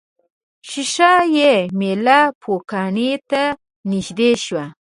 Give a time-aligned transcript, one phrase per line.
[0.69, 3.43] ښيښه یي میله پوکڼۍ ته
[3.89, 4.65] نژدې شوه.